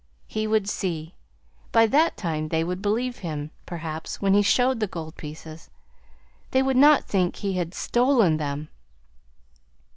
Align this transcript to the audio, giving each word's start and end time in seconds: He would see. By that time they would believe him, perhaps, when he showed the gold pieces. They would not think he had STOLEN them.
He 0.25 0.47
would 0.47 0.67
see. 0.67 1.13
By 1.71 1.85
that 1.85 2.17
time 2.17 2.47
they 2.47 2.63
would 2.63 2.81
believe 2.81 3.19
him, 3.19 3.51
perhaps, 3.67 4.19
when 4.19 4.33
he 4.33 4.41
showed 4.41 4.79
the 4.79 4.87
gold 4.87 5.15
pieces. 5.15 5.69
They 6.49 6.63
would 6.63 6.75
not 6.75 7.03
think 7.03 7.35
he 7.35 7.53
had 7.53 7.75
STOLEN 7.75 8.37
them. 8.37 8.69